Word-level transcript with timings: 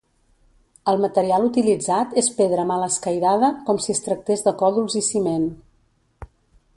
El 0.93 1.03
material 1.03 1.43
utilitzat 1.49 2.15
és 2.21 2.29
pedra 2.39 2.65
mal 2.71 2.87
escairada, 2.87 3.53
com 3.69 3.81
si 3.85 3.95
es 3.97 4.03
tractés 4.09 4.45
de 4.49 4.55
còdols 4.63 4.97
i 5.03 5.07
ciment. 5.13 5.49